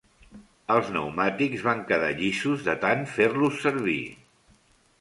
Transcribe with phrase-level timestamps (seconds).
[0.75, 4.01] Els pneumàtics van quedar llisos de tant fer-los servir.